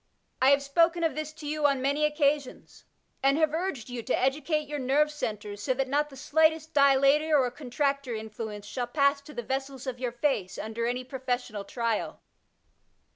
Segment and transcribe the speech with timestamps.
[0.41, 2.85] I have spoken of this to you on many occasions^ 4 Digitized by Google AEQUANIMITAfl
[3.29, 7.39] and have urged yon to educate your nerve centres so that not the aUghteet dilator
[7.39, 12.19] or contractor influence shall pass to the vessels of your face under any professional trial.